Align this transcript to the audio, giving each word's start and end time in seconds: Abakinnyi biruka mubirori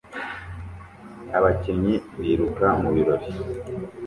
Abakinnyi 1.37 1.95
biruka 2.21 2.67
mubirori 2.81 3.27